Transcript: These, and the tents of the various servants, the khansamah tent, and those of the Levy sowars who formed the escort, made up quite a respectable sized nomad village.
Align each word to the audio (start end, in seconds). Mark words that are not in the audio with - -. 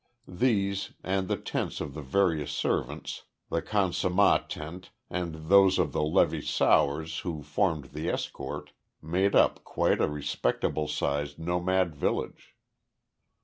These, 0.27 0.93
and 1.03 1.27
the 1.27 1.37
tents 1.37 1.79
of 1.79 1.93
the 1.93 2.01
various 2.01 2.51
servants, 2.51 3.25
the 3.51 3.61
khansamah 3.61 4.49
tent, 4.49 4.89
and 5.11 5.47
those 5.47 5.77
of 5.77 5.91
the 5.91 6.01
Levy 6.01 6.41
sowars 6.41 7.19
who 7.19 7.43
formed 7.43 7.91
the 7.91 8.09
escort, 8.09 8.71
made 8.99 9.35
up 9.35 9.63
quite 9.63 10.01
a 10.01 10.09
respectable 10.09 10.87
sized 10.87 11.37
nomad 11.37 11.95
village. 11.95 12.55